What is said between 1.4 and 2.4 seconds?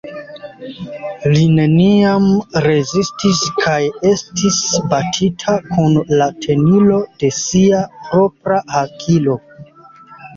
neniam